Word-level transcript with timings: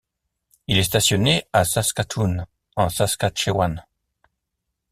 Il 0.65 0.79
est 0.79 0.83
stationné 0.83 1.43
à 1.53 1.63
Saskatoon 1.63 2.47
en 2.75 2.89
Saskatchewan. 2.89 3.85